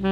[0.00, 0.08] 各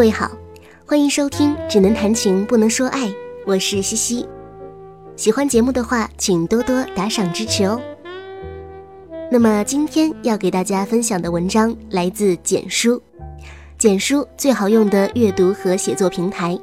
[0.00, 0.28] 位好，
[0.84, 3.06] 欢迎收听《只能谈情不能说爱》，
[3.46, 4.28] 我是西西。
[5.14, 7.80] 喜欢节目的话，请多多打赏支持哦。
[9.30, 13.00] 那么今天要给大家分享的文章来自简书，
[13.78, 16.58] 简书最好用的阅读和写作平台。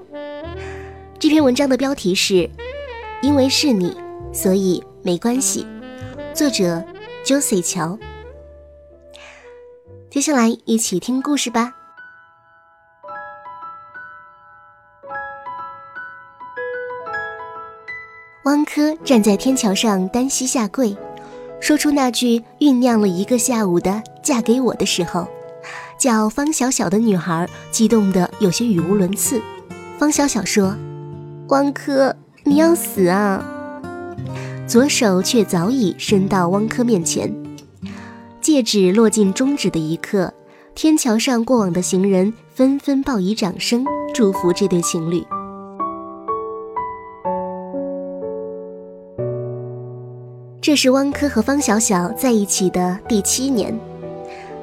[1.17, 2.49] 这篇文章的标题是
[3.23, 3.95] “因为是你，
[4.33, 5.65] 所以没关系”，
[6.33, 6.83] 作者
[7.25, 7.97] Josie 乔。
[10.09, 11.73] 接下来一起听故事吧。
[18.45, 20.95] 汪柯站在天桥上单膝下跪，
[21.59, 25.27] 说出那句酝酿了一个下午的“嫁给我”的时候，
[25.99, 29.41] 叫方小小的女孩激动的有些语无伦次。
[29.99, 30.77] 方小小说
[31.49, 32.15] ：“汪柯，
[32.45, 33.55] 你要死啊！”
[34.67, 37.33] 左手却早已伸到汪柯面前，
[38.41, 40.33] 戒指落进中指的一刻，
[40.75, 45.23] 天桥上过往的行人纷纷报以掌声，祝福这对情侣。
[50.61, 53.73] 这是汪柯和方小小在一起的第七年。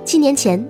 [0.04, 0.68] 七年前，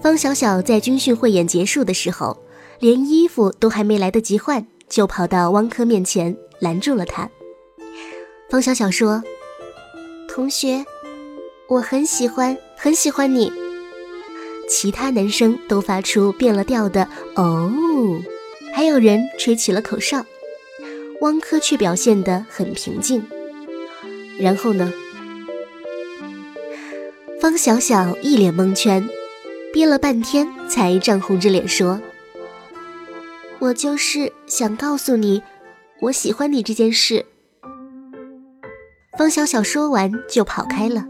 [0.00, 2.36] 方小小在军训汇演结束的时候，
[2.80, 7.30] 连衣服都还没来得及换，就跑到汪柯面前拦住了他。
[8.52, 9.22] 方小小说
[10.28, 10.84] ：“同学，
[11.68, 13.50] 我很喜欢，很喜欢你。”
[14.68, 17.72] 其他男生都发出变了调的“哦”，
[18.76, 20.26] 还有人吹起了口哨。
[21.22, 23.26] 汪柯却表现得很平静。
[24.38, 24.92] 然后呢？
[27.40, 29.08] 方小小一脸蒙圈，
[29.72, 31.98] 憋了半天才涨红着脸说
[33.60, 35.42] ：“我就是想告诉你，
[36.00, 37.24] 我喜欢你这件事。”
[39.18, 41.04] 方小小说完就跑开了。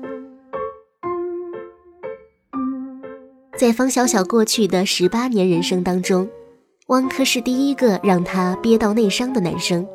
[3.57, 6.29] 在方小小过去的十八年人生当中，
[6.89, 9.87] 汪柯是第一个让他憋到内伤的男生。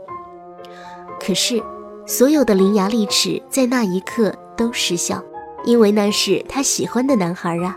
[1.19, 1.61] 可是。
[2.09, 5.21] 所有的伶牙俐齿在那一刻都失效，
[5.65, 7.75] 因为那是他喜欢的男孩啊。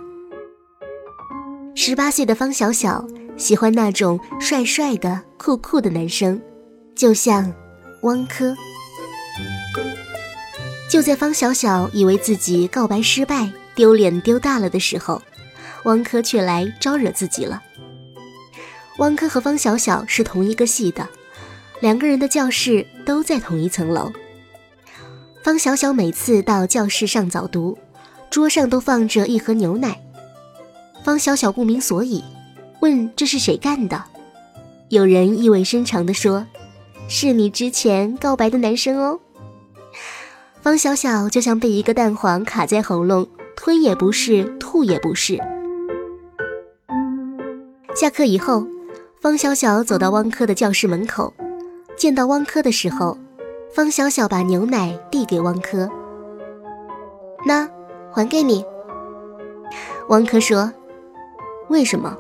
[1.75, 3.05] 十八岁的方小小
[3.37, 6.41] 喜欢那种帅帅的、酷酷的男生，
[6.95, 7.53] 就像
[8.03, 8.55] 汪柯。
[10.91, 15.23] 就在方小小以为自己告白失败、丢脸丢大了的时候，
[15.85, 17.63] 汪柯却来招惹自己了。
[18.99, 21.09] 汪柯和方小小是同一个系的。
[21.79, 24.13] 两个人的教室都在同一层楼。
[25.45, 27.79] 方小小每次到教室上早读，
[28.29, 29.99] 桌上都放着一盒牛奶。
[31.05, 32.23] 方小小不明所以，
[32.81, 34.03] 问这是谁干的？
[34.89, 36.45] 有人意味深长地说
[37.09, 39.21] ：“是你之前告白的男生哦。”
[40.63, 43.27] 方小小就像被一个蛋黄卡在喉咙，
[43.57, 45.39] 吞也不是，吐也不是。
[47.97, 48.67] 下课以后，
[49.23, 51.33] 方小小走到汪科的教室门口。
[51.97, 53.17] 见到汪柯的时候，
[53.75, 55.89] 方小小把牛奶递给汪柯，
[57.47, 57.67] 那
[58.13, 58.63] 还给你。
[60.09, 60.71] 汪柯说
[61.69, 62.17] ：“为什么？”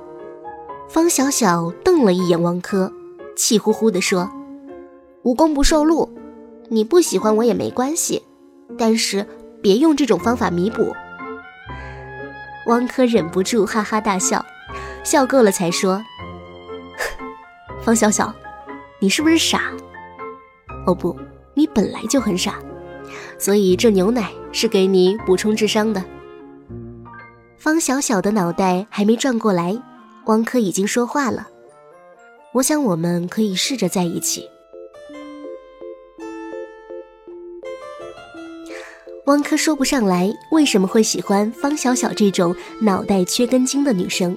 [0.88, 2.90] 方小小瞪了一眼汪柯，
[3.36, 4.30] 气呼呼地说
[5.22, 6.08] ：“无功不受禄，
[6.68, 8.22] 你不喜欢我也没关系，
[8.78, 9.26] 但是
[9.62, 10.94] 别用这种方法弥补。”
[12.66, 14.44] 汪柯忍不住哈哈大笑，
[15.02, 16.02] 笑够了才说
[17.82, 18.32] ：“方小小。”
[19.02, 19.72] 你是不是傻？
[20.86, 21.18] 哦不，
[21.54, 22.56] 你本来就很傻，
[23.38, 26.04] 所以这牛奶是给你补充智商的。
[27.56, 29.74] 方小小的脑袋还没转过来，
[30.26, 31.48] 汪柯已经说话了。
[32.52, 34.50] 我想我们可以试着在一起。
[39.30, 44.36] 汪柯说不上来为什么会喜欢方小小这种脑袋缺根筋的女生，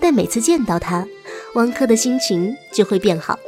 [0.00, 1.06] 但每次见到她，
[1.56, 3.38] 汪柯的心情就会变好。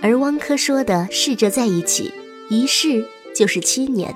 [0.00, 2.12] 而汪柯说的试着在一起，
[2.48, 4.14] 一试就是七年。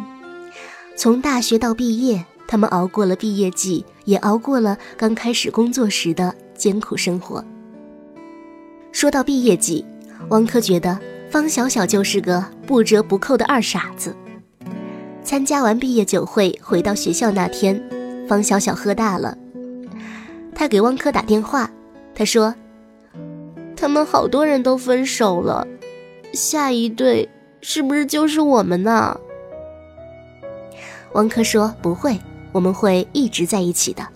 [0.95, 7.45] 从大学到毕业，他们熬过了毕业季，也熬过了刚开始工作时的艰苦生活。
[8.93, 9.85] 说到毕业季，
[10.31, 10.99] 汪柯觉得
[11.31, 14.15] 方小小就是个不折不扣的二傻子。
[15.23, 17.83] 参加完毕业酒会，回到学校那天，
[18.29, 19.37] 方小小喝大了，
[20.55, 21.71] 他给汪柯打电话，
[22.15, 22.55] 他说。
[23.77, 25.67] 他们好多人都分手了，
[26.33, 27.29] 下一对
[27.61, 29.21] 是不是就是我们呢？
[31.13, 32.19] 汪柯说：“不会，
[32.53, 34.07] 我们会一直在一起的。”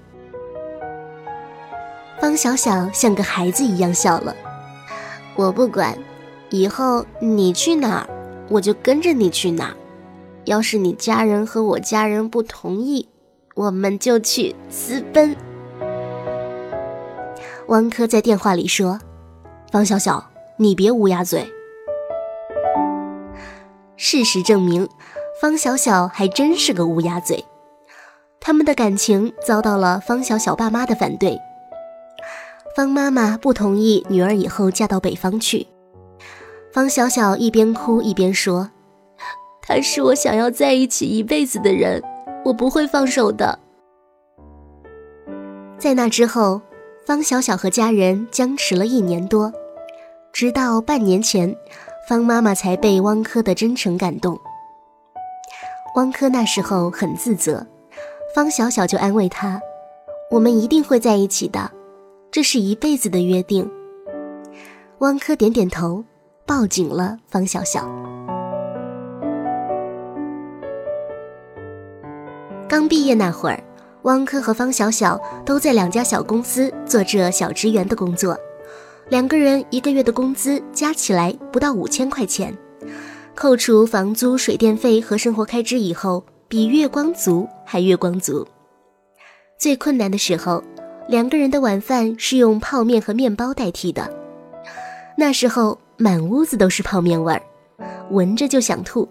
[2.19, 4.35] 方小小像个孩子一样笑了，
[5.39, 5.97] 我不管，
[6.51, 8.09] 以后你去哪儿，
[8.51, 9.77] 我就跟着你去哪儿。
[10.47, 13.09] 要是你家人和我家人不同意，
[13.55, 15.37] 我们就去私奔。”
[17.69, 18.99] 汪科在电话里说
[19.71, 21.47] ：“方小小，你别乌鸦嘴。”
[23.97, 24.89] 事实证明，
[25.41, 27.45] 方小小还真是个乌鸦嘴。
[28.41, 31.39] 他们的感情遭到了方小小爸妈的反对。
[32.79, 35.67] 方妈妈不同意女儿以后嫁到北方去。
[36.73, 38.71] 方小小一边哭一边说
[39.61, 42.01] ：“他是我想要在一起一辈子的人，
[42.45, 43.59] 我不会放手的。”
[45.77, 46.61] 在那之后，
[47.05, 49.53] 方小小和家人僵持了一年多，
[50.33, 51.53] 直到半年前。
[52.09, 54.39] 方妈妈才被汪科的真诚感动。
[55.97, 57.67] 汪科那时候很自责，
[58.33, 59.61] 方小小就安慰他
[60.31, 61.73] ：“我们一定会在一起的，
[62.31, 63.69] 这是一辈子的约定。”
[65.01, 66.05] 汪柯点点头，
[66.45, 67.89] 抱紧了方小小。
[72.69, 73.63] 刚毕业那会儿，
[74.03, 78.39] 汪柯和方小小都在两家小公司做着小职员的工作。
[79.09, 82.55] 两个人一个月的工资加起来不到五千块钱，
[83.35, 88.47] 扣除房租、水电费和生活开支以后，比月光族还月光族。
[89.59, 90.63] 最困难的时候，
[91.09, 94.11] 两个人的晚饭是用泡面和面包代替的。
[95.17, 97.43] 那时候满屋子都是泡面味儿，
[98.11, 99.09] 闻着就想吐。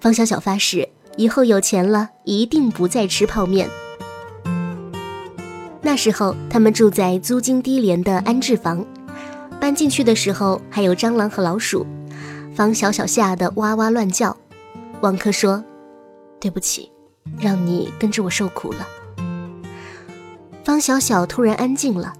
[0.00, 3.68] 方小小发誓，以后有钱了一定不再吃泡面。
[5.82, 8.86] 那时候，他们住在租金低廉的安置房，
[9.60, 11.84] 搬进去的时候还有蟑螂和老鼠，
[12.54, 14.36] 方小小吓得哇哇乱叫。
[15.00, 15.62] 王珂说
[16.40, 16.92] ：“对不起，
[17.40, 18.86] 让你跟着我受苦了。”
[20.64, 22.12] 方小小突然安静了。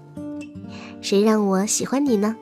[1.01, 2.35] 谁让我喜欢你呢？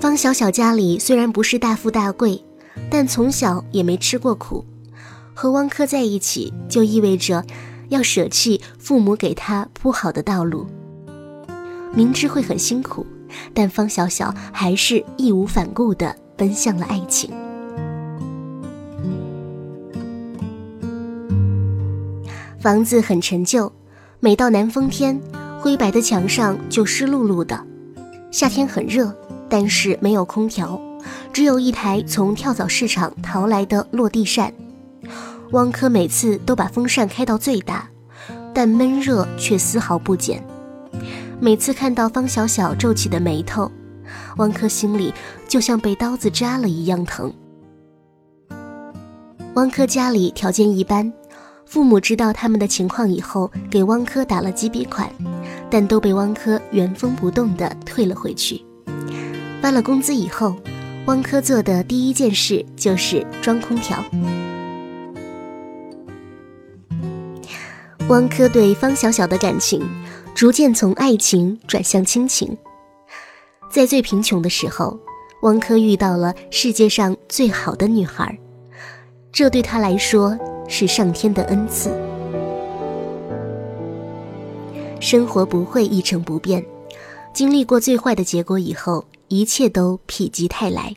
[0.00, 2.44] 方小小家里虽然不是大富大贵，
[2.90, 4.64] 但从小也没吃过苦。
[5.32, 7.44] 和汪柯在一起，就意味着
[7.88, 10.66] 要舍弃父母给他铺好的道路。
[11.92, 13.04] 明知会很辛苦，
[13.52, 17.30] 但方小小还是义无反顾地奔向了爱情。
[22.64, 23.70] 房子很陈旧，
[24.20, 25.20] 每到南风天，
[25.60, 27.62] 灰白的墙上就湿漉漉的。
[28.30, 29.14] 夏天很热，
[29.50, 30.80] 但是没有空调，
[31.30, 34.50] 只有一台从跳蚤市场淘来的落地扇。
[35.50, 37.86] 汪科每次都把风扇开到最大，
[38.54, 40.42] 但闷热却丝毫不减。
[41.38, 43.70] 每次看到方小小皱起的眉头，
[44.38, 45.12] 汪科心里
[45.46, 47.30] 就像被刀子扎了一样疼。
[49.52, 51.12] 汪科家里条件一般，
[51.74, 55.12] 父母知道他们的情况以后，给汪科打了几笔款，
[55.68, 58.64] 但都被汪科原封不动地退了回去。
[59.60, 60.54] 发了工资以后，
[61.06, 64.04] 汪科做的第一件事就是装空调。
[68.06, 69.82] 汪科对方小小的感情
[70.32, 72.56] 逐渐从爱情转向亲情。
[73.68, 74.96] 在最贫穷的时候，
[75.42, 78.38] 汪科遇到了世界上最好的女孩，
[79.32, 80.38] 这对他来说
[80.76, 81.88] 是上天的恩赐。
[84.98, 86.66] 生活不会一成不变，
[87.32, 90.92] 经历过最坏的结果以后，一切都否极泰来。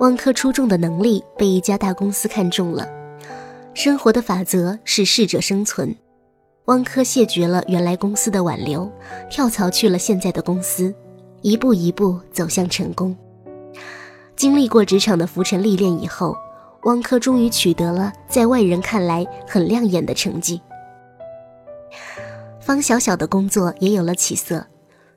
[0.00, 2.88] 汪科出众的能力被一家大公司看中了。
[3.74, 5.94] 生活的法则是适者生存。
[6.64, 8.90] 汪科谢绝了原来公司的挽留，
[9.28, 10.94] 跳槽去了现在的公司，
[11.42, 13.14] 一步一步走向成功。
[14.34, 16.34] 经历过职场的浮沉历练以后，
[16.84, 20.60] 汪科终于取得了在外人看来很亮眼的成绩。
[22.60, 24.66] 方小小的工作也有了起色，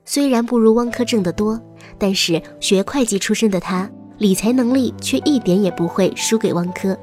[0.06, 1.60] 虽然不如汪科挣得多，
[1.98, 6.98] 但是学会计出身的他，理财能力却一点也不会输给汪科。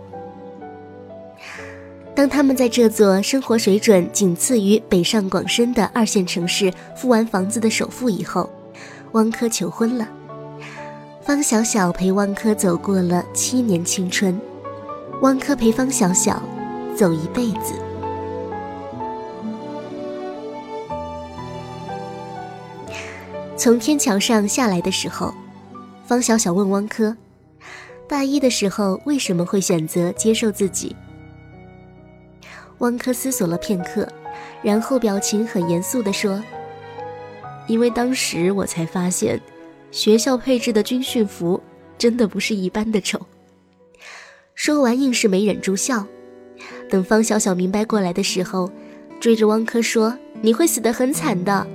[2.14, 8.48] 当他们在这座生活水准仅次于北上广深的二线城市付完房子的首付以后，
[9.12, 10.08] 汪科求婚了。
[11.22, 14.38] 方小小陪汪科走过了七年青春，
[15.22, 16.42] 汪柯陪方小小
[16.94, 17.74] 走一辈子。
[23.56, 25.32] 从天桥上下来的时候，
[26.04, 27.16] 方小小问汪柯
[28.06, 30.94] ：“大一的时候为什么会选择接受自己？”
[32.78, 34.06] 汪柯思索了片刻，
[34.62, 36.42] 然后表情很严肃地说
[37.66, 39.40] ：“因为当时我才发现，
[39.90, 41.62] 学校配置的军训服
[41.96, 43.18] 真的不是一般的丑。”
[44.54, 46.06] 说完，硬是没忍住笑。
[46.88, 48.70] 等方小小明白过来的时候，
[49.20, 51.66] 追着汪科说：“你会死得很惨的。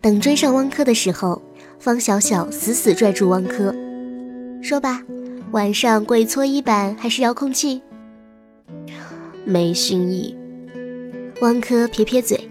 [0.00, 1.40] 等追上汪柯的时候，
[1.78, 3.74] 方小小死死拽住汪柯，
[4.60, 5.02] 说吧，
[5.52, 7.80] 晚上跪搓衣板还是遥控器？
[9.44, 10.36] 没新意。
[11.40, 12.50] 汪柯撇撇嘴，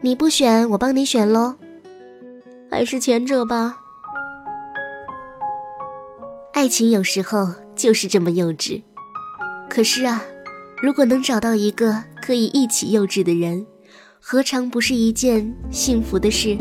[0.00, 1.54] 你不选，我帮你选喽。
[2.70, 3.78] 还是前者吧。
[6.56, 8.82] 爱情有时候就是这么幼稚。
[9.68, 10.24] 可是啊，
[10.80, 13.66] 如果能找到一个可以一起幼稚的人。
[14.18, 16.56] 何尝不是一件幸福的事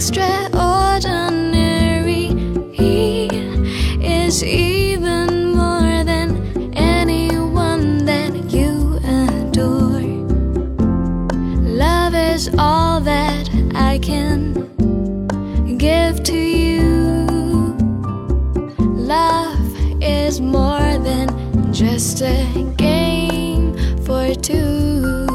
[0.00, 2.28] extraordinary.
[2.72, 3.28] He
[4.02, 10.00] is even more than anyone that you adore.
[11.84, 14.54] Love is all that I can
[15.76, 17.26] give to you.
[18.78, 21.28] Love is more than
[21.74, 22.46] just a
[22.78, 23.76] game
[24.06, 25.26] for two.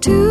[0.00, 0.27] Two.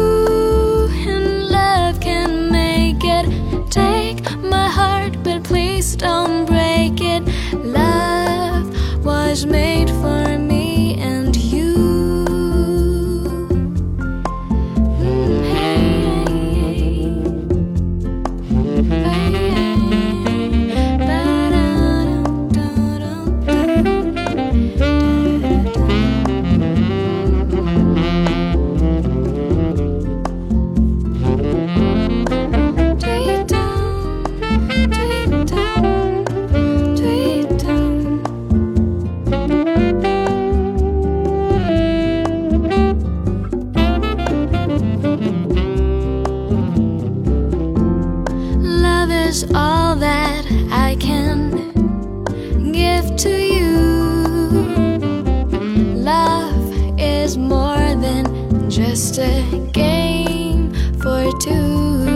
[7.54, 10.27] Love was made for
[49.28, 51.52] is all that I can
[52.72, 53.78] give to you.
[55.98, 62.07] Love is more than just a game for two.